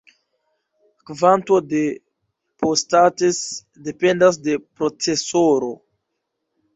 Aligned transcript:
Kvanto 1.09 1.57
de 1.73 1.81
"P-States" 2.61 3.41
dependas 3.89 4.39
de 4.49 4.57
procesoro. 4.81 5.69